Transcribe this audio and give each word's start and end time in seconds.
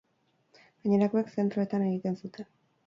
Gainerakoek 0.87 1.31
zentroetan 1.37 1.87
egiten 1.93 2.21
zuten. 2.25 2.51